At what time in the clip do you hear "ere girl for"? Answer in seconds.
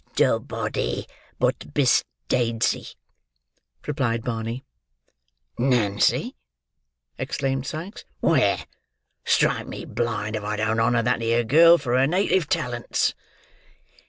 11.21-11.95